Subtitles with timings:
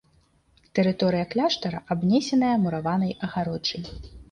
[0.75, 3.83] Тэрыторыя кляштара абнесеная мураванай агароджай.